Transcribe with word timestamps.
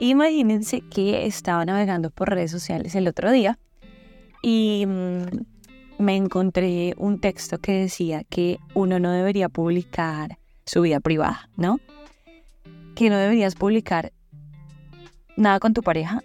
Imagínense 0.00 0.80
que 0.82 1.26
estaba 1.26 1.64
navegando 1.64 2.10
por 2.10 2.30
redes 2.30 2.50
sociales 2.50 2.94
el 2.94 3.08
otro 3.08 3.32
día 3.32 3.58
y 4.42 4.84
mm, 4.86 6.02
me 6.02 6.16
encontré 6.16 6.94
un 6.96 7.20
texto 7.20 7.58
que 7.58 7.72
decía 7.72 8.22
que 8.24 8.60
uno 8.74 9.00
no 9.00 9.10
debería 9.10 9.48
publicar 9.48 10.38
su 10.64 10.82
vida 10.82 11.00
privada, 11.00 11.50
¿no? 11.56 11.80
Que 12.94 13.10
no 13.10 13.16
deberías 13.16 13.56
publicar 13.56 14.12
nada 15.36 15.58
con 15.58 15.74
tu 15.74 15.82
pareja, 15.82 16.22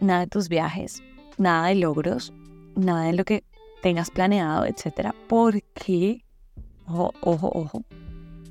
nada 0.00 0.20
de 0.20 0.26
tus 0.26 0.50
viajes, 0.50 1.02
nada 1.38 1.68
de 1.68 1.76
logros, 1.76 2.32
nada 2.76 3.04
de 3.04 3.14
lo 3.14 3.24
que 3.24 3.44
tengas 3.82 4.10
planeado, 4.10 4.66
etcétera, 4.66 5.14
porque, 5.28 6.24
ojo, 6.86 7.12
ojo, 7.22 7.50
ojo, 7.54 7.82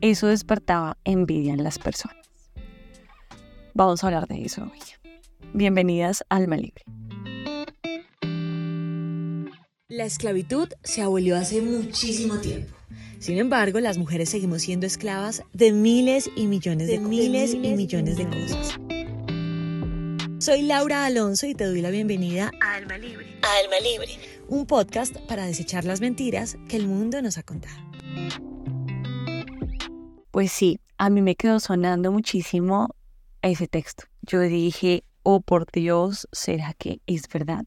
eso 0.02 0.28
despertaba 0.28 0.98
envidia 1.04 1.54
en 1.54 1.64
las 1.64 1.78
personas. 1.78 2.23
Vamos 3.76 4.04
a 4.04 4.08
hablar 4.08 4.28
de 4.28 4.44
eso 4.44 4.64
hoy. 4.64 4.80
Bienvenidas 5.54 6.24
a 6.30 6.36
Alma 6.36 6.58
Libre. 6.58 6.84
La 9.88 10.06
esclavitud 10.06 10.70
se 10.84 11.02
abolió 11.02 11.36
hace 11.36 11.62
muchísimo 11.62 12.38
tiempo. 12.38 12.76
Sin 13.18 13.40
embargo, 13.40 13.80
las 13.80 13.98
mujeres 13.98 14.30
seguimos 14.30 14.62
siendo 14.62 14.86
esclavas 14.86 15.44
de 15.54 15.72
miles 15.72 16.30
y 16.36 16.46
millones 16.46 16.88
de, 16.88 17.00
miles, 17.00 17.54
y 17.56 17.74
millones 17.74 18.18
de 18.18 18.28
cosas. 18.28 18.80
Soy 20.40 20.62
Laura 20.62 21.06
Alonso 21.06 21.48
y 21.48 21.56
te 21.56 21.66
doy 21.66 21.82
la 21.82 21.90
bienvenida 21.90 22.52
a 22.62 22.76
Alma 22.76 23.00
Libre. 23.00 23.40
A 23.42 23.64
Alma 23.64 23.80
Libre, 23.80 24.20
un 24.50 24.68
podcast 24.68 25.18
para 25.28 25.46
desechar 25.46 25.84
las 25.84 26.00
mentiras 26.00 26.58
que 26.70 26.78
el 26.78 26.88
mundo 26.88 27.22
nos 27.24 27.40
ha 27.40 27.44
contado. 27.44 27.78
Pues 30.30 30.52
sí, 30.52 30.80
a 30.98 31.10
mí 31.10 31.24
me 31.24 31.36
quedó 31.36 31.60
sonando 31.60 32.12
muchísimo 32.12 32.96
ese 33.52 33.68
texto. 33.68 34.06
Yo 34.22 34.40
dije, 34.40 35.04
oh 35.24 35.42
por 35.42 35.72
Dios, 35.72 36.28
¿será 36.32 36.74
que 36.74 37.02
es 37.06 37.28
verdad? 37.28 37.66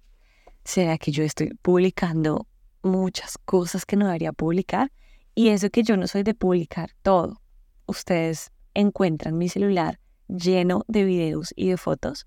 ¿Será 0.64 0.98
que 0.98 1.12
yo 1.12 1.22
estoy 1.22 1.54
publicando 1.62 2.46
muchas 2.82 3.38
cosas 3.38 3.86
que 3.86 3.96
no 3.96 4.06
debería 4.06 4.32
publicar? 4.32 4.92
Y 5.34 5.48
eso 5.48 5.70
que 5.70 5.82
yo 5.82 5.96
no 5.96 6.06
soy 6.06 6.22
de 6.22 6.34
publicar 6.34 6.90
todo. 7.02 7.40
Ustedes 7.86 8.50
encuentran 8.74 9.38
mi 9.38 9.48
celular 9.48 10.00
lleno 10.28 10.84
de 10.88 11.04
videos 11.04 11.52
y 11.56 11.68
de 11.68 11.76
fotos 11.76 12.26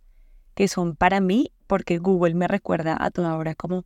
que 0.60 0.68
son 0.68 0.96
para 0.96 1.22
mí 1.22 1.54
porque 1.68 2.00
Google 2.00 2.36
me 2.36 2.46
recuerda 2.48 2.98
a 3.00 3.12
toda 3.12 3.38
hora 3.38 3.56
como 3.56 3.86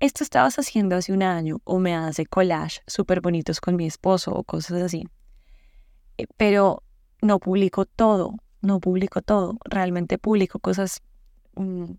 esto 0.00 0.22
estabas 0.22 0.58
haciendo 0.58 0.96
hace 0.96 1.14
un 1.14 1.22
año 1.22 1.62
o 1.64 1.78
me 1.78 1.94
hace 1.94 2.26
collage 2.26 2.82
súper 2.86 3.22
bonitos 3.22 3.58
con 3.58 3.76
mi 3.76 3.86
esposo 3.86 4.32
o 4.34 4.44
cosas 4.44 4.82
así. 4.82 5.08
Eh, 6.18 6.26
pero 6.36 6.82
no 7.22 7.38
publico 7.38 7.86
todo, 7.86 8.34
no 8.64 8.80
publico 8.80 9.22
todo, 9.22 9.58
realmente 9.64 10.18
publico 10.18 10.58
cosas 10.58 11.02
mm, 11.54 11.92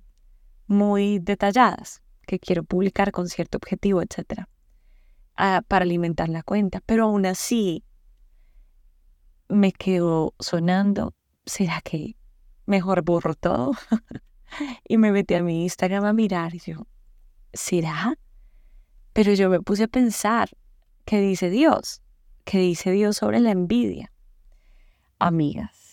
muy 0.68 1.20
detalladas 1.20 2.02
que 2.26 2.40
quiero 2.40 2.64
publicar 2.64 3.12
con 3.12 3.30
cierto 3.30 3.58
objetivo, 3.58 4.02
etcétera, 4.02 4.50
ah, 5.36 5.62
para 5.68 5.84
alimentar 5.84 6.28
la 6.30 6.44
cuenta. 6.44 6.82
Pero 6.86 7.06
aún 7.06 7.26
así 7.26 7.84
me 9.48 9.72
quedo 9.72 10.34
sonando, 10.40 11.14
¿será 11.46 11.82
que 11.82 12.16
mejor 12.66 13.04
borro 13.04 13.36
todo? 13.36 13.72
y 14.88 14.98
me 14.98 15.12
metí 15.12 15.36
a 15.36 15.44
mi 15.44 15.64
Instagram 15.64 16.06
a 16.06 16.14
mirar 16.14 16.56
y 16.56 16.60
yo, 16.60 16.88
¿será? 17.54 18.18
Pero 19.14 19.34
yo 19.34 19.50
me 19.50 19.62
puse 19.62 19.84
a 19.84 19.88
pensar, 19.88 20.50
¿qué 21.06 21.22
dice 21.22 21.50
Dios? 21.50 22.02
¿Qué 22.44 22.60
dice 22.60 22.92
Dios 22.92 23.18
sobre 23.18 23.40
la 23.40 23.52
envidia? 23.52 24.12
Amigas, 25.20 25.85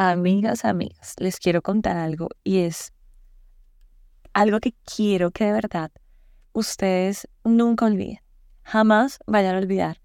Amigas, 0.00 0.64
amigas, 0.64 1.16
les 1.18 1.40
quiero 1.40 1.60
contar 1.60 1.96
algo 1.96 2.28
y 2.44 2.58
es 2.58 2.92
algo 4.32 4.60
que 4.60 4.72
quiero 4.84 5.32
que 5.32 5.46
de 5.46 5.52
verdad 5.52 5.90
ustedes 6.52 7.26
nunca 7.42 7.86
olviden. 7.86 8.20
Jamás 8.62 9.18
vayan 9.26 9.56
a 9.56 9.58
olvidar 9.58 10.00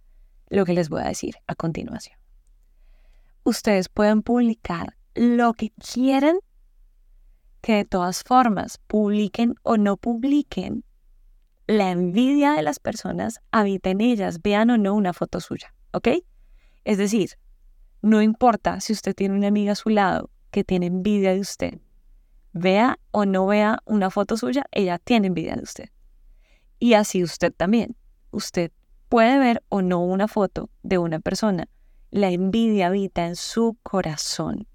lo 0.50 0.66
que 0.66 0.74
les 0.74 0.90
voy 0.90 1.03
a 1.03 1.09
decir 1.09 1.36
a 1.46 1.53
continuación. 1.53 2.18
Ustedes 3.44 3.88
pueden 3.88 4.24
publicar 4.24 4.98
lo 5.14 5.53
que 5.53 5.70
quieran, 5.74 6.38
que 7.62 7.76
de 7.76 7.86
todas 7.86 8.24
formas, 8.24 8.80
publiquen 8.88 9.53
o 9.62 9.78
no 9.78 9.98
publiquen, 9.98 10.84
la 11.68 11.92
envidia 11.92 12.53
de 12.53 12.64
las 12.64 12.80
personas 12.80 13.42
habita 13.52 13.92
en 13.92 14.02
ellas, 14.02 14.42
vean 14.42 14.72
o 14.72 14.78
no 14.80 14.96
una 14.96 15.14
foto 15.14 15.40
suya, 15.40 15.76
¿ok? 15.92 16.08
Es 16.84 16.98
decir, 16.98 17.38
no 18.03 18.22
importa 18.22 18.81
si 18.81 18.91
usted 18.91 19.16
tiene 19.16 19.34
una 19.34 19.47
amiga 19.47 19.72
a 19.72 19.75
su 19.75 19.90
lado 19.90 20.30
que 20.52 20.66
tiene 20.66 20.88
envidia 20.88 21.34
de 21.34 21.40
usted. 21.40 21.80
Vea 22.52 23.00
o 23.12 23.25
no 23.25 23.47
vea 23.47 23.80
una 23.86 24.12
foto 24.12 24.36
suya, 24.36 24.66
ella 24.72 25.00
tiene 25.00 25.28
envidia 25.28 25.56
de 25.56 25.64
usted. 25.64 25.90
Y 26.80 26.96
así 26.96 27.24
usted 27.24 27.53
también. 27.53 27.96
Usted 28.30 28.72
puede 29.08 29.40
ver 29.40 29.64
o 29.69 29.81
no 29.81 30.03
una 30.03 30.28
foto 30.28 30.69
de 30.84 30.97
una 30.97 31.22
persona. 31.22 31.69
La 32.12 32.30
envidia 32.30 32.88
habita 32.88 33.25
en 33.25 33.38
su 33.38 33.78
corazón. 33.84 34.68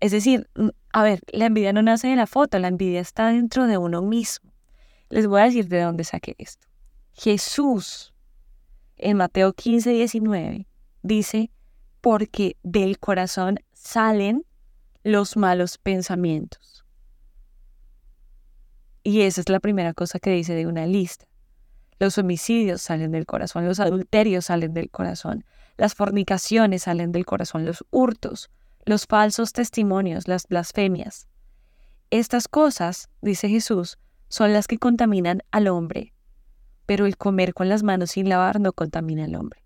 Es 0.00 0.12
decir, 0.12 0.48
a 0.92 1.02
ver, 1.02 1.20
la 1.32 1.46
envidia 1.46 1.74
no 1.74 1.82
nace 1.82 2.08
de 2.08 2.16
la 2.16 2.26
foto, 2.26 2.58
la 2.58 2.68
envidia 2.68 3.00
está 3.00 3.28
dentro 3.28 3.66
de 3.66 3.76
uno 3.76 4.00
mismo. 4.00 4.50
Les 5.10 5.26
voy 5.26 5.42
a 5.42 5.44
decir 5.44 5.68
de 5.68 5.82
dónde 5.82 6.04
saqué 6.04 6.34
esto. 6.38 6.66
Jesús, 7.12 8.14
en 8.96 9.18
Mateo 9.18 9.52
15, 9.52 9.90
19, 9.90 10.66
dice, 11.02 11.50
porque 12.06 12.56
del 12.62 13.00
corazón 13.00 13.58
salen 13.72 14.46
los 15.02 15.36
malos 15.36 15.76
pensamientos. 15.76 16.84
Y 19.02 19.22
esa 19.22 19.40
es 19.40 19.48
la 19.48 19.58
primera 19.58 19.92
cosa 19.92 20.20
que 20.20 20.30
dice 20.30 20.54
de 20.54 20.68
una 20.68 20.86
lista. 20.86 21.26
Los 21.98 22.16
homicidios 22.16 22.80
salen 22.80 23.10
del 23.10 23.26
corazón, 23.26 23.66
los 23.66 23.80
adulterios 23.80 24.44
salen 24.44 24.72
del 24.72 24.88
corazón, 24.88 25.44
las 25.76 25.96
fornicaciones 25.96 26.84
salen 26.84 27.10
del 27.10 27.26
corazón, 27.26 27.64
los 27.64 27.84
hurtos, 27.90 28.50
los 28.84 29.06
falsos 29.06 29.52
testimonios, 29.52 30.28
las 30.28 30.46
blasfemias. 30.46 31.26
Estas 32.10 32.46
cosas, 32.46 33.08
dice 33.20 33.48
Jesús, 33.48 33.98
son 34.28 34.52
las 34.52 34.68
que 34.68 34.78
contaminan 34.78 35.42
al 35.50 35.66
hombre, 35.66 36.14
pero 36.86 37.04
el 37.04 37.16
comer 37.16 37.52
con 37.52 37.68
las 37.68 37.82
manos 37.82 38.12
sin 38.12 38.28
lavar 38.28 38.60
no 38.60 38.72
contamina 38.72 39.24
al 39.24 39.34
hombre 39.34 39.65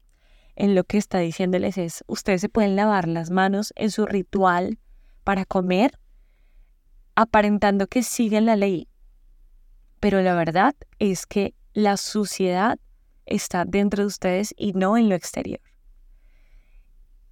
en 0.60 0.74
lo 0.74 0.84
que 0.84 0.98
está 0.98 1.18
diciéndoles 1.20 1.78
es, 1.78 2.04
ustedes 2.06 2.42
se 2.42 2.50
pueden 2.50 2.76
lavar 2.76 3.08
las 3.08 3.30
manos 3.30 3.72
en 3.76 3.90
su 3.90 4.04
ritual 4.04 4.78
para 5.24 5.46
comer, 5.46 5.98
aparentando 7.14 7.86
que 7.86 8.02
siguen 8.02 8.44
la 8.44 8.56
ley. 8.56 8.86
Pero 10.00 10.20
la 10.20 10.34
verdad 10.34 10.74
es 10.98 11.24
que 11.24 11.54
la 11.72 11.96
suciedad 11.96 12.78
está 13.24 13.64
dentro 13.64 14.02
de 14.02 14.08
ustedes 14.08 14.52
y 14.54 14.74
no 14.74 14.98
en 14.98 15.08
lo 15.08 15.14
exterior. 15.14 15.62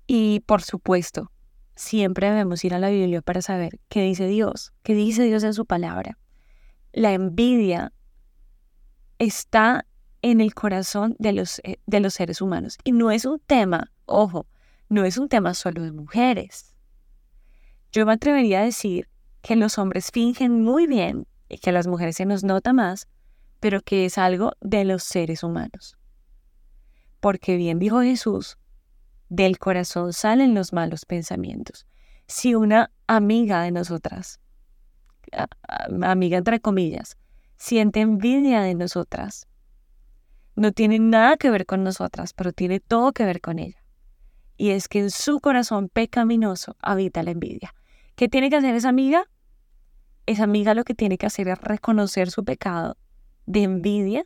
Y 0.06 0.40
por 0.46 0.62
supuesto, 0.62 1.30
siempre 1.76 2.30
debemos 2.30 2.64
ir 2.64 2.72
a 2.72 2.78
la 2.78 2.88
Biblia 2.88 3.20
para 3.20 3.42
saber 3.42 3.78
qué 3.90 4.00
dice 4.00 4.26
Dios, 4.26 4.72
qué 4.82 4.94
dice 4.94 5.24
Dios 5.24 5.42
en 5.44 5.52
su 5.52 5.66
palabra. 5.66 6.18
La 6.92 7.12
envidia 7.12 7.92
está 9.18 9.84
en 10.22 10.40
el 10.40 10.54
corazón 10.54 11.16
de 11.18 11.32
los, 11.32 11.60
eh, 11.64 11.78
de 11.86 12.00
los 12.00 12.14
seres 12.14 12.40
humanos. 12.40 12.78
Y 12.84 12.92
no 12.92 13.10
es 13.10 13.24
un 13.24 13.38
tema, 13.38 13.92
ojo, 14.06 14.46
no 14.88 15.04
es 15.04 15.18
un 15.18 15.28
tema 15.28 15.54
solo 15.54 15.82
de 15.82 15.92
mujeres. 15.92 16.74
Yo 17.92 18.04
me 18.06 18.12
atrevería 18.12 18.60
a 18.60 18.64
decir 18.64 19.08
que 19.42 19.56
los 19.56 19.78
hombres 19.78 20.10
fingen 20.12 20.62
muy 20.62 20.86
bien 20.86 21.26
y 21.48 21.58
que 21.58 21.70
a 21.70 21.72
las 21.72 21.86
mujeres 21.86 22.16
se 22.16 22.26
nos 22.26 22.44
nota 22.44 22.72
más, 22.72 23.08
pero 23.60 23.80
que 23.80 24.04
es 24.04 24.18
algo 24.18 24.52
de 24.60 24.84
los 24.84 25.02
seres 25.02 25.42
humanos. 25.42 25.96
Porque 27.20 27.56
bien 27.56 27.78
dijo 27.78 28.02
Jesús, 28.02 28.58
del 29.28 29.58
corazón 29.58 30.12
salen 30.12 30.54
los 30.54 30.72
malos 30.72 31.04
pensamientos. 31.04 31.86
Si 32.26 32.54
una 32.54 32.90
amiga 33.06 33.62
de 33.62 33.72
nosotras, 33.72 34.40
amiga 36.02 36.38
entre 36.38 36.60
comillas, 36.60 37.16
siente 37.56 38.00
envidia 38.00 38.60
de 38.62 38.74
nosotras, 38.74 39.47
no 40.58 40.72
tiene 40.72 40.98
nada 40.98 41.36
que 41.36 41.50
ver 41.50 41.66
con 41.66 41.84
nosotras, 41.84 42.32
pero 42.32 42.52
tiene 42.52 42.80
todo 42.80 43.12
que 43.12 43.24
ver 43.24 43.40
con 43.40 43.58
ella. 43.58 43.82
Y 44.56 44.70
es 44.70 44.88
que 44.88 44.98
en 44.98 45.10
su 45.10 45.38
corazón 45.40 45.88
pecaminoso 45.88 46.76
habita 46.80 47.22
la 47.22 47.30
envidia. 47.30 47.74
¿Qué 48.16 48.28
tiene 48.28 48.50
que 48.50 48.56
hacer 48.56 48.74
esa 48.74 48.88
amiga? 48.88 49.24
Esa 50.26 50.44
amiga 50.44 50.74
lo 50.74 50.82
que 50.82 50.94
tiene 50.94 51.16
que 51.16 51.26
hacer 51.26 51.46
es 51.48 51.58
reconocer 51.58 52.30
su 52.30 52.44
pecado 52.44 52.96
de 53.46 53.62
envidia, 53.62 54.24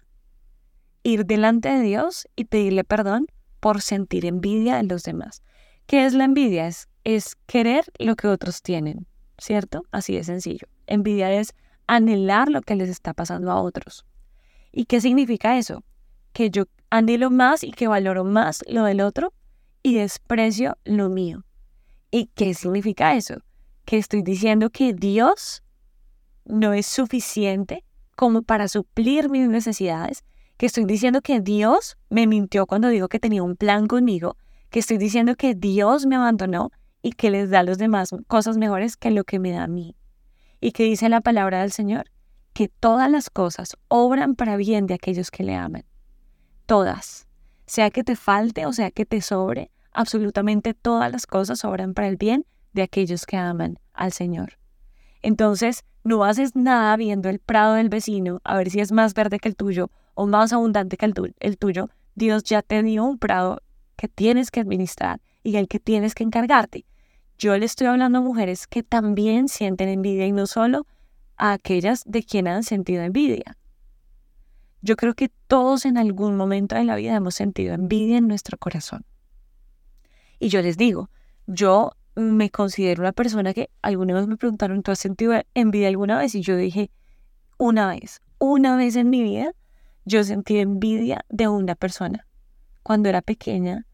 ir 1.02 1.26
delante 1.26 1.68
de 1.68 1.82
Dios 1.82 2.26
y 2.34 2.46
pedirle 2.46 2.82
perdón 2.82 3.26
por 3.60 3.82
sentir 3.82 4.24
envidia 4.24 4.76
de 4.76 4.84
los 4.84 5.02
demás. 5.02 5.42
¿Qué 5.86 6.06
es 6.06 6.14
la 6.14 6.24
envidia? 6.24 6.66
Es, 6.66 6.88
es 7.04 7.36
querer 7.46 7.84
lo 7.98 8.16
que 8.16 8.28
otros 8.28 8.62
tienen, 8.62 9.06
¿cierto? 9.36 9.84
Así 9.90 10.14
de 10.14 10.24
sencillo. 10.24 10.66
Envidia 10.86 11.30
es 11.30 11.54
anhelar 11.86 12.48
lo 12.48 12.62
que 12.62 12.74
les 12.74 12.88
está 12.88 13.12
pasando 13.12 13.50
a 13.50 13.60
otros. 13.60 14.06
¿Y 14.72 14.86
qué 14.86 15.02
significa 15.02 15.58
eso? 15.58 15.84
Que 16.32 16.50
yo 16.50 16.64
anhelo 16.90 17.30
más 17.30 17.64
y 17.64 17.72
que 17.72 17.88
valoro 17.88 18.24
más 18.24 18.62
lo 18.68 18.84
del 18.84 19.00
otro 19.00 19.32
y 19.82 19.94
desprecio 19.94 20.76
lo 20.84 21.08
mío. 21.08 21.44
¿Y 22.10 22.26
qué 22.34 22.54
significa 22.54 23.14
eso? 23.14 23.42
que 23.84 23.98
estoy 23.98 24.22
diciendo 24.22 24.70
que 24.70 24.94
Dios 24.94 25.62
no 26.44 26.72
es 26.72 26.86
suficiente 26.86 27.84
como 28.16 28.42
para 28.42 28.68
suplir 28.68 29.28
mis 29.28 29.48
necesidades, 29.48 30.24
que 30.56 30.66
estoy 30.66 30.84
diciendo 30.84 31.22
que 31.22 31.40
Dios 31.40 31.96
me 32.08 32.26
mintió 32.26 32.66
cuando 32.66 32.88
dijo 32.88 33.08
que 33.08 33.18
tenía 33.18 33.42
un 33.42 33.56
plan 33.56 33.86
conmigo, 33.86 34.36
que 34.70 34.78
estoy 34.78 34.98
diciendo 34.98 35.34
que 35.34 35.54
Dios 35.54 36.06
me 36.06 36.16
abandonó 36.16 36.70
y 37.02 37.12
que 37.12 37.30
les 37.30 37.50
da 37.50 37.60
a 37.60 37.64
los 37.64 37.78
demás 37.78 38.10
cosas 38.28 38.56
mejores 38.56 38.96
que 38.96 39.10
lo 39.10 39.24
que 39.24 39.38
me 39.38 39.50
da 39.50 39.64
a 39.64 39.68
mí. 39.68 39.96
Y 40.60 40.72
que 40.72 40.84
dice 40.84 41.08
la 41.08 41.20
palabra 41.20 41.62
del 41.62 41.72
Señor, 41.72 42.10
que 42.52 42.68
todas 42.68 43.10
las 43.10 43.30
cosas 43.30 43.76
obran 43.88 44.36
para 44.36 44.56
bien 44.56 44.86
de 44.86 44.94
aquellos 44.94 45.30
que 45.30 45.42
le 45.42 45.56
aman. 45.56 45.84
Todas. 46.72 47.26
Sea 47.66 47.90
que 47.90 48.02
te 48.02 48.16
falte 48.16 48.64
o 48.64 48.72
sea 48.72 48.90
que 48.90 49.04
te 49.04 49.20
sobre, 49.20 49.70
absolutamente 49.92 50.72
todas 50.72 51.12
las 51.12 51.26
cosas 51.26 51.66
obran 51.66 51.92
para 51.92 52.08
el 52.08 52.16
bien 52.16 52.46
de 52.72 52.80
aquellos 52.80 53.26
que 53.26 53.36
aman 53.36 53.78
al 53.92 54.10
Señor. 54.12 54.54
Entonces, 55.20 55.84
no 56.02 56.24
haces 56.24 56.56
nada 56.56 56.96
viendo 56.96 57.28
el 57.28 57.40
prado 57.40 57.74
del 57.74 57.90
vecino 57.90 58.40
a 58.42 58.56
ver 58.56 58.70
si 58.70 58.80
es 58.80 58.90
más 58.90 59.12
verde 59.12 59.38
que 59.38 59.50
el 59.50 59.54
tuyo 59.54 59.90
o 60.14 60.26
más 60.26 60.54
abundante 60.54 60.96
que 60.96 61.04
el, 61.04 61.58
tuyo. 61.58 61.90
Dios 62.14 62.42
ya 62.44 62.62
te 62.62 62.82
dio 62.82 63.04
un 63.04 63.18
prado 63.18 63.60
que 63.96 64.08
tienes 64.08 64.50
que 64.50 64.60
administrar 64.60 65.20
y 65.42 65.56
el 65.56 65.68
que 65.68 65.78
tienes 65.78 66.14
que 66.14 66.24
encargarte. 66.24 66.86
Yo 67.36 67.54
le 67.58 67.66
estoy 67.66 67.88
hablando 67.88 68.20
a 68.20 68.22
mujeres 68.22 68.66
que 68.66 68.82
también 68.82 69.48
sienten 69.48 69.90
envidia 69.90 70.26
y 70.26 70.32
no 70.32 70.46
solo 70.46 70.86
a 71.36 71.52
aquellas 71.52 72.02
de 72.06 72.22
quienes 72.22 72.54
han 72.54 72.62
sentido 72.62 73.02
envidia. 73.02 73.58
Yo 74.82 74.96
creo 74.96 75.14
que 75.14 75.30
todos 75.46 75.84
en 75.84 75.96
algún 75.96 76.36
momento 76.36 76.74
de 76.74 76.82
la 76.82 76.96
vida 76.96 77.14
hemos 77.14 77.36
sentido 77.36 77.72
envidia 77.72 78.18
en 78.18 78.26
nuestro 78.26 78.58
corazón. 78.58 79.04
Y 80.40 80.48
yo 80.48 80.60
les 80.60 80.76
digo, 80.76 81.08
yo 81.46 81.92
me 82.16 82.50
considero 82.50 83.02
una 83.02 83.12
persona 83.12 83.54
que 83.54 83.70
alguna 83.80 84.14
vez 84.14 84.26
me 84.26 84.36
preguntaron, 84.36 84.82
¿tú 84.82 84.90
has 84.90 84.98
sentido 84.98 85.40
envidia 85.54 85.86
alguna 85.86 86.18
vez? 86.18 86.34
Y 86.34 86.42
yo 86.42 86.56
dije, 86.56 86.90
una 87.58 87.86
vez, 87.86 88.22
una 88.40 88.76
vez 88.76 88.96
en 88.96 89.08
mi 89.08 89.22
vida, 89.22 89.52
yo 90.04 90.24
sentí 90.24 90.58
envidia 90.58 91.24
de 91.28 91.46
una 91.46 91.76
persona. 91.76 92.26
Cuando 92.82 93.08
era 93.08 93.22
pequeña, 93.22 93.86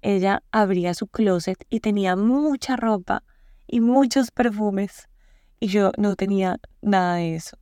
ella 0.00 0.42
abría 0.50 0.94
su 0.94 1.06
closet 1.06 1.64
y 1.70 1.78
tenía 1.78 2.16
mucha 2.16 2.74
ropa 2.74 3.22
y 3.68 3.78
muchos 3.78 4.32
perfumes. 4.32 5.08
Y 5.60 5.68
yo 5.68 5.92
no 5.98 6.16
tenía 6.16 6.58
nada 6.80 7.14
de 7.14 7.36
eso. 7.36 7.56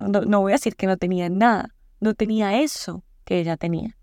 No, 0.00 0.22
no 0.22 0.40
voy 0.40 0.50
a 0.50 0.56
decir 0.56 0.74
que 0.74 0.88
no 0.88 0.96
tenía 0.96 1.28
nada, 1.30 1.75
no 2.00 2.14
tenía 2.14 2.60
eso 2.60 3.04
que 3.24 3.38
ella 3.40 3.56
tenía. 3.56 3.96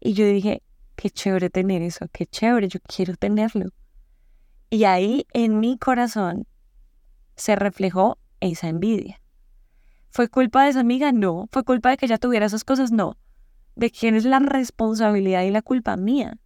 Y 0.00 0.14
yo 0.14 0.26
dije, 0.26 0.62
qué 0.96 1.10
chévere 1.10 1.50
tener 1.50 1.82
eso, 1.82 2.06
qué 2.12 2.26
chévere, 2.26 2.68
yo 2.68 2.80
quiero 2.80 3.14
tenerlo. 3.16 3.70
Y 4.70 4.84
ahí 4.84 5.26
en 5.32 5.60
mi 5.60 5.78
corazón 5.78 6.46
se 7.36 7.56
reflejó 7.56 8.18
esa 8.40 8.68
envidia. 8.68 9.20
¿Fue 10.10 10.28
culpa 10.28 10.64
de 10.64 10.70
esa 10.70 10.80
amiga? 10.80 11.12
No. 11.12 11.48
¿Fue 11.52 11.64
culpa 11.64 11.90
de 11.90 11.96
que 11.96 12.06
ella 12.06 12.18
tuviera 12.18 12.46
esas 12.46 12.64
cosas? 12.64 12.90
No. 12.90 13.16
¿De 13.76 13.90
quién 13.90 14.14
es 14.14 14.24
la 14.24 14.40
responsabilidad 14.40 15.42
y 15.42 15.50
la 15.50 15.62
culpa 15.62 15.96
mía? 15.96 16.38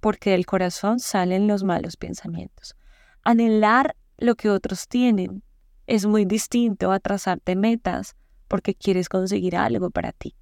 Porque 0.00 0.30
del 0.30 0.46
corazón 0.46 1.00
salen 1.00 1.48
los 1.48 1.64
malos 1.64 1.96
pensamientos. 1.96 2.76
Anhelar 3.22 3.96
lo 4.18 4.36
que 4.36 4.50
otros 4.50 4.86
tienen 4.88 5.42
es 5.86 6.06
muy 6.06 6.24
distinto 6.24 6.92
a 6.92 7.00
trazarte 7.00 7.56
metas 7.56 8.16
porque 8.48 8.74
quieres 8.74 9.08
conseguir 9.08 9.56
algo 9.56 9.90
para 9.90 10.12
ti. 10.12 10.34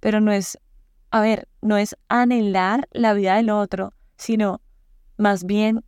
Pero 0.00 0.20
no 0.20 0.32
es, 0.32 0.58
a 1.10 1.20
ver, 1.20 1.48
no 1.62 1.76
es 1.76 1.96
anhelar 2.08 2.88
la 2.92 3.14
vida 3.14 3.36
del 3.36 3.50
otro, 3.50 3.92
sino 4.16 4.60
más 5.16 5.44
bien, 5.44 5.84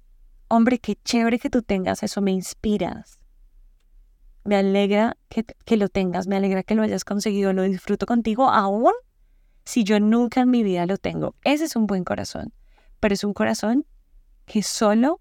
hombre, 0.49 0.79
qué 0.79 0.97
chévere 0.97 1.39
que 1.39 1.51
tú 1.51 1.63
tengas 1.63 2.03
eso, 2.03 2.21
me 2.21 2.33
inspiras. 2.33 3.19
Me 4.45 4.57
alegra 4.57 5.17
que, 5.29 5.45
que 5.65 5.77
lo 5.77 5.89
tengas, 5.89 6.27
me 6.27 6.37
alegra 6.37 6.63
que 6.63 6.75
lo 6.75 6.83
hayas 6.83 7.05
conseguido, 7.05 7.53
lo 7.53 7.63
disfruto 7.63 8.07
contigo 8.07 8.49
aún 8.49 8.93
si 9.65 9.85
yo 9.85 10.01
nunca 10.01 10.41
en 10.41 10.51
mi 10.51 10.63
vida 10.63 10.87
lo 10.87 10.97
tengo. 10.97 11.35
Ese 11.45 11.65
es 11.65 11.77
un 11.77 11.87
buen 11.87 12.05
corazón, 12.05 12.55
pero 13.01 13.13
es 13.13 13.23
un 13.25 13.35
corazón 13.35 13.85
que 14.47 14.63
solo 14.63 15.21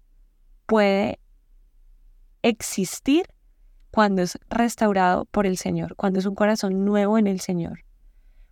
puede 0.64 1.20
existir 2.42 3.26
cuando 3.98 4.22
es 4.22 4.38
restaurado 4.48 5.24
por 5.24 5.44
el 5.44 5.56
Señor, 5.56 5.96
cuando 5.96 6.20
es 6.20 6.26
un 6.26 6.36
corazón 6.36 6.84
nuevo 6.84 7.18
en 7.18 7.26
el 7.26 7.40
Señor, 7.40 7.80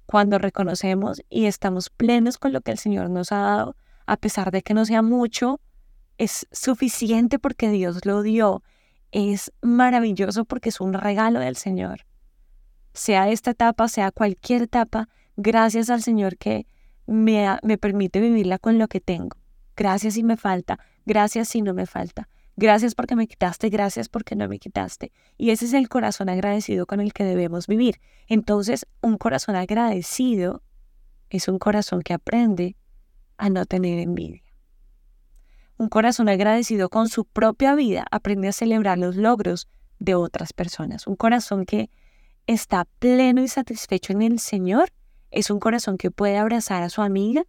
cuando 0.04 0.40
reconocemos 0.40 1.22
y 1.31 1.44
estamos 1.44 1.88
plenos 1.88 2.37
con 2.37 2.52
lo 2.52 2.62
que 2.62 2.72
el 2.72 2.78
Señor 2.78 3.10
nos 3.10 3.31
ha 3.31 3.38
dado 3.38 3.76
a 4.06 4.16
pesar 4.16 4.50
de 4.50 4.62
que 4.62 4.75
no 4.75 4.84
sea 4.84 5.02
mucho, 5.02 5.60
es 6.19 6.48
suficiente 6.50 7.38
porque 7.38 7.70
Dios 7.70 8.04
lo 8.04 8.22
dio. 8.22 8.64
Es 9.12 9.52
maravilloso 9.62 10.46
porque 10.46 10.70
es 10.70 10.81
un 10.81 10.94
regalo 10.94 11.38
del 11.38 11.54
Señor. 11.54 12.06
Sea 12.93 13.28
esta 13.28 13.52
etapa, 13.52 13.87
sea 13.87 14.10
cualquier 14.10 14.62
etapa, 14.62 15.08
gracias 15.37 15.90
al 15.90 16.02
Señor 16.02 16.38
que 16.38 16.66
me, 17.06 17.56
me 17.62 17.78
permite 17.78 18.19
vivirla 18.19 18.58
con 18.58 18.78
lo 18.78 18.88
que 18.88 19.00
tengo. 19.00 19.37
Gracias 19.76 20.14
si 20.14 20.25
me 20.25 20.37
falta, 20.37 20.81
gracias 21.04 21.50
si 21.50 21.62
no 21.62 21.72
me 21.72 21.87
falta. 21.87 22.28
Gracias 22.58 22.94
porque 22.94 23.17
me 23.17 23.26
quitaste, 23.26 23.69
gracias 23.69 24.08
porque 24.08 24.35
no 24.35 24.49
me 24.49 24.58
quitaste. 24.58 25.12
Y 25.37 25.50
ese 25.50 25.67
es 25.67 25.75
el 25.75 25.91
corazón 25.91 26.31
agradecido 26.31 26.87
con 26.87 27.00
el 27.00 27.12
que 27.12 27.23
debemos 27.23 27.67
vivir. 27.67 28.00
Entonces, 28.29 28.87
un 29.03 29.19
corazón 29.19 29.56
agradecido 29.56 30.62
es 31.29 31.49
un 31.49 31.58
corazón 31.58 32.00
que 32.00 32.14
aprende 32.14 32.76
a 33.37 33.50
no 33.50 33.67
tener 33.67 33.99
envidia. 33.99 34.43
Un 35.76 35.91
corazón 35.91 36.31
agradecido 36.31 36.88
con 36.88 37.11
su 37.11 37.26
propia 37.26 37.75
vida 37.75 38.06
aprende 38.11 38.49
a 38.49 38.53
celebrar 38.53 38.97
los 38.97 39.17
logros 39.17 39.69
de 39.99 40.14
otras 40.14 40.55
personas. 40.55 41.06
Un 41.06 41.17
corazón 41.17 41.67
que 41.67 41.91
está 42.47 42.87
pleno 42.99 43.43
y 43.43 43.49
satisfecho 43.49 44.14
en 44.14 44.23
el 44.23 44.38
Señor 44.38 44.88
es 45.31 45.50
un 45.50 45.61
corazón 45.61 45.99
que 45.99 46.11
puede 46.11 46.38
abrazar 46.38 46.82
a 46.82 46.88
su 46.88 47.03
amiga 47.03 47.44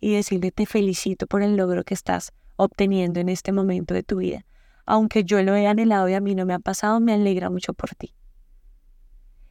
y 0.00 0.12
decirle 0.12 0.50
te 0.50 0.66
felicito 0.66 1.26
por 1.26 1.42
el 1.42 1.56
logro 1.56 1.82
que 1.84 1.94
estás 1.94 2.32
obteniendo 2.56 3.20
en 3.20 3.30
este 3.30 3.52
momento 3.52 3.94
de 3.94 4.02
tu 4.02 4.16
vida. 4.16 4.44
Aunque 4.90 5.22
yo 5.22 5.40
lo 5.42 5.54
he 5.54 5.68
anhelado 5.68 6.08
y 6.08 6.14
a 6.14 6.20
mí 6.20 6.34
no 6.34 6.46
me 6.46 6.54
ha 6.54 6.58
pasado, 6.58 6.98
me 6.98 7.12
alegra 7.12 7.48
mucho 7.48 7.74
por 7.74 7.94
ti. 7.94 8.12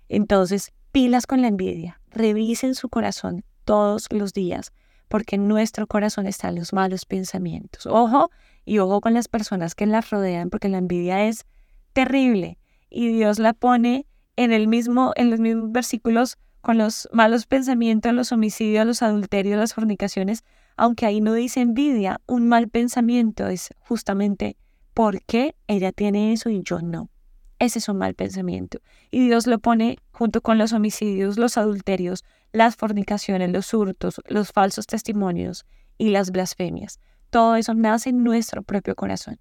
Entonces, 0.10 0.74
pilas 0.92 1.26
con 1.26 1.42
la 1.42 1.48
envidia. 1.48 2.02
Revisen 2.10 2.76
su 2.76 2.90
corazón 2.90 3.46
todos 3.64 4.08
los 4.12 4.34
días 4.34 4.74
porque 5.08 5.38
en 5.38 5.48
nuestro 5.48 5.88
corazón 5.88 6.28
están 6.28 6.56
los 6.56 6.74
malos 6.74 7.06
pensamientos. 7.06 7.86
Ojo 7.86 8.32
y 8.66 8.80
ojo 8.80 9.00
con 9.02 9.14
las 9.14 9.28
personas 9.28 9.76
que 9.76 9.86
la 9.86 10.02
rodean, 10.02 10.50
porque 10.50 10.70
la 10.70 10.78
envidia 10.78 11.26
es 11.26 11.46
terrible 11.94 12.60
y 12.90 13.08
Dios 13.08 13.40
la 13.40 13.54
pone 13.54 14.06
en 14.36 14.52
el 14.52 14.68
mismo 14.68 15.14
en 15.16 15.30
los 15.30 15.40
mismos 15.40 15.72
versículos 15.72 16.38
con 16.62 16.78
los 16.78 17.08
malos 17.14 17.46
pensamientos, 17.46 18.14
los 18.14 18.34
homicidios, 18.34 18.86
los 18.86 19.02
adulterios, 19.02 19.58
las 19.58 19.74
fornicaciones, 19.74 20.44
aunque 20.76 21.06
ahí 21.06 21.22
no 21.22 21.34
dice 21.34 21.62
envidia, 21.62 22.20
un 22.28 22.48
mal 22.50 22.68
pensamiento 22.68 23.48
es 23.48 23.70
justamente 23.80 24.58
por 25.00 25.24
qué 25.24 25.56
ella 25.68 25.94
tiene 25.94 26.34
eso 26.34 26.50
y 26.50 26.62
yo 26.62 26.82
no. 26.82 27.10
Ese 27.58 27.80
es 27.80 27.88
un 27.88 28.00
mal 28.00 28.16
pensamiento. 28.16 28.80
Y 29.12 29.26
Dios 29.26 29.48
lo 29.48 29.58
pone 29.60 29.98
junto 30.12 30.42
con 30.42 30.58
los 30.58 30.74
homicidios, 30.74 31.38
los 31.38 31.58
adulterios, 31.58 32.26
las 32.52 32.76
fornicaciones, 32.76 33.50
los 33.50 33.74
hurtos, 33.74 34.20
los 34.28 34.52
falsos 34.52 34.88
testimonios 34.88 35.66
y 35.98 36.10
las 36.10 36.32
blasfemias. 36.32 37.00
Todo 37.30 37.56
eso 37.56 37.74
nace 37.76 38.10
en 38.10 38.26
nuestro 38.26 38.62
propio 38.62 38.94
corazón. 38.94 39.40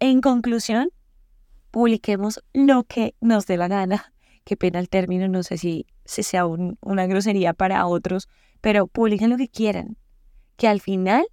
En 0.00 0.20
conclusión, 0.20 0.90
publiquemos 1.70 2.42
lo 2.52 2.82
que 2.82 3.14
nos 3.20 3.46
dé 3.46 3.56
la 3.56 3.68
gana. 3.68 4.12
Qué 4.44 4.56
pena 4.56 4.80
el 4.80 4.88
término, 4.88 5.28
no 5.28 5.44
sé 5.44 5.56
si, 5.56 5.86
sea 6.04 6.46
una 6.46 7.06
grosería 7.06 7.54
para 7.54 7.86
otros, 7.86 8.28
pero 8.60 8.88
publiquen 8.88 9.30
lo 9.30 9.36
que 9.36 9.46
quieran. 9.46 9.96
Que 10.56 10.66
al 10.66 10.80
final, 10.80 11.28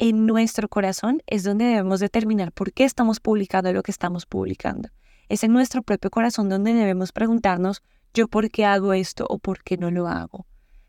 en 0.00 0.24
nuestro 0.24 0.66
corazón 0.66 1.22
es 1.26 1.44
donde 1.44 1.66
debemos 1.66 2.00
determinar 2.00 2.52
por 2.52 2.72
qué 2.72 2.84
estamos 2.84 3.20
publicando 3.20 3.70
lo 3.74 3.82
que 3.82 3.90
estamos 3.90 4.24
publicando. 4.24 4.88
Es 5.28 5.44
en 5.44 5.52
nuestro 5.52 5.82
propio 5.82 6.10
corazón 6.10 6.48
donde 6.48 6.72
debemos 6.72 7.12
preguntarnos 7.12 7.82
yo 8.14 8.26
por 8.26 8.50
qué 8.50 8.64
hago 8.64 8.94
esto 8.94 9.26
o 9.28 9.38
por 9.38 9.62
qué 9.62 9.76
no 9.76 9.90
lo 9.90 10.08
hago. 10.08 10.46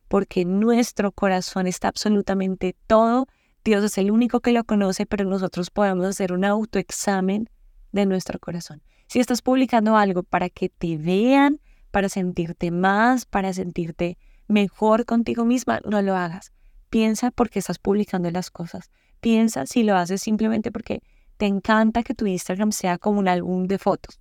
Porque 0.08 0.46
nuestro 0.46 1.12
corazón 1.12 1.68
está 1.68 1.89
absolutamente 1.89 2.74
todo. 2.88 3.27
Dios 3.65 3.84
es 3.84 3.98
el 3.98 4.12
único 4.12 4.39
que 4.39 4.53
lo 4.53 4.63
conoce, 4.63 5.06
pero 5.06 5.25
nosotros 5.25 5.72
podemos 5.72 6.06
hacer 6.06 6.32
un 6.32 6.46
autoexamen 6.46 7.50
de 7.91 8.06
nuestro 8.06 8.39
corazón. 8.39 8.82
Si 9.08 9.20
estás 9.20 9.41
publicando 9.41 9.98
algo 9.98 10.24
para 10.24 10.50
que 10.50 10.70
te 10.70 10.96
vean, 10.96 11.60
para 11.91 12.08
sentirte 12.08 12.72
más, 12.72 13.25
para 13.25 13.51
sentirte 13.51 14.18
mejor 14.48 15.06
contigo 15.06 15.44
misma, 15.44 15.82
no 15.84 16.01
lo 16.01 16.15
hagas. 16.15 16.53
Piensa 16.89 17.32
por 17.32 17.50
qué 17.50 17.60
estás 17.60 17.77
publicando 17.77 18.32
las 18.32 18.51
cosas. 18.51 18.89
Piensa 19.22 19.66
si 19.66 19.84
lo 19.84 19.96
haces 19.96 20.22
simplemente 20.22 20.72
porque 20.72 21.01
te 21.38 21.46
encanta 21.46 22.04
que 22.04 22.13
tu 22.13 22.25
Instagram 22.28 22.72
sea 22.72 22.98
como 22.98 23.20
un 23.20 23.28
álbum 23.28 23.66
de 23.66 23.78
fotos 23.78 24.20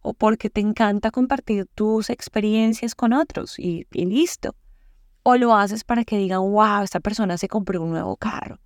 o 0.00 0.14
porque 0.14 0.50
te 0.50 0.60
encanta 0.60 1.10
compartir 1.10 1.66
tus 1.74 2.10
experiencias 2.10 2.94
con 2.94 3.12
otros 3.12 3.58
y, 3.58 3.86
listo. 3.92 4.54
O 5.22 5.36
lo 5.36 5.54
haces 5.54 5.84
para 5.84 6.04
que 6.04 6.16
digan, 6.16 6.40
wow, 6.40 6.82
esta 6.82 7.00
persona 7.00 7.36
se 7.36 7.48
compró 7.48 7.82
un 7.82 7.90
nuevo 7.90 8.16
carro. 8.16 8.58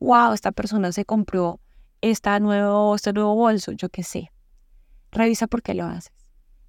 Wow, 0.00 0.32
esta 0.32 0.52
persona 0.52 0.92
se 0.92 1.04
compró 1.04 1.60
esta 2.00 2.38
nuevo, 2.40 2.94
este 2.94 3.12
nuevo 3.12 3.34
bolso, 3.34 3.72
yo 3.72 3.88
qué 3.88 4.02
sé. 4.02 4.30
Revisa 5.12 5.46
por 5.46 5.62
qué 5.62 5.74
lo 5.74 5.86
haces. 5.86 6.12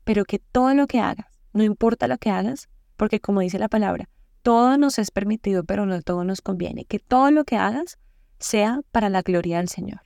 Pero 0.04 0.24
que 0.24 0.40
todo 0.40 0.74
lo 0.74 0.88
que 0.88 1.00
hagas, 1.00 1.28
no 1.54 1.64
importa 1.64 2.08
lo 2.08 2.18
que 2.18 2.30
hagas, 2.30 2.70
porque 2.96 3.20
como 3.20 3.42
dice 3.42 3.60
la 3.60 3.68
palabra, 3.68 4.10
todo 4.42 4.78
nos 4.78 5.00
es 5.00 5.12
permitido, 5.12 5.64
pero 5.64 5.86
no 5.86 6.02
todo 6.02 6.24
nos 6.24 6.42
conviene. 6.42 6.86
Que 6.86 7.00
todo 7.00 7.32
lo 7.32 7.44
que 7.44 7.58
hagas 7.58 7.98
sea 8.42 8.82
para 8.92 9.10
la 9.10 9.22
gloria 9.22 9.58
del 9.58 9.70
Señor. 9.70 10.02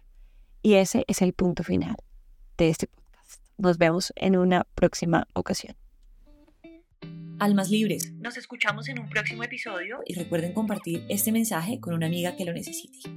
Y 0.61 0.75
ese 0.75 1.03
es 1.07 1.21
el 1.21 1.33
punto 1.33 1.63
final 1.63 1.95
de 2.57 2.69
este 2.69 2.87
podcast. 2.87 3.41
Nos 3.57 3.77
vemos 3.77 4.13
en 4.15 4.37
una 4.37 4.65
próxima 4.75 5.27
ocasión. 5.33 5.75
Almas 7.39 7.69
libres. 7.69 8.13
Nos 8.13 8.37
escuchamos 8.37 8.87
en 8.87 8.99
un 8.99 9.09
próximo 9.09 9.43
episodio 9.43 9.99
y 10.05 10.13
recuerden 10.15 10.53
compartir 10.53 11.05
este 11.09 11.31
mensaje 11.31 11.79
con 11.79 11.93
una 11.93 12.05
amiga 12.05 12.35
que 12.35 12.45
lo 12.45 12.53
necesite. 12.53 13.09